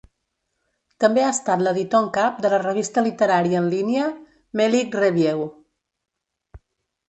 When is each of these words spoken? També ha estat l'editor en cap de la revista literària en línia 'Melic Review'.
També 1.03 1.25
ha 1.25 1.33
estat 1.33 1.61
l'editor 1.67 2.01
en 2.05 2.07
cap 2.15 2.41
de 2.47 2.51
la 2.55 2.61
revista 2.65 3.05
literària 3.09 3.61
en 3.61 3.69
línia 3.77 4.09
'Melic 4.11 5.01
Review'. 5.05 5.49